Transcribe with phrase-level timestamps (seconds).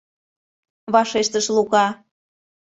[0.93, 1.87] -вашештыш Лука.